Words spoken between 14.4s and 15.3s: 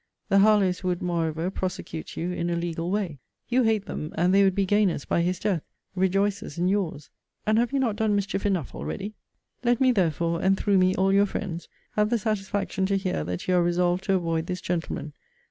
this gentleman.